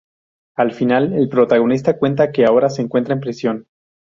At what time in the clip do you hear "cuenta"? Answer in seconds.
1.99-2.31